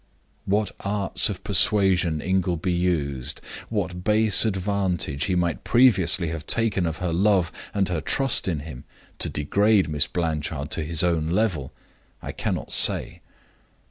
[0.47, 6.97] What arts of persuasion Ingleby used what base advantage he might previously have taken of
[6.97, 8.83] her love and her trust in him
[9.19, 11.71] to degrade Miss Blanchard to his own level
[12.19, 13.21] I cannot say.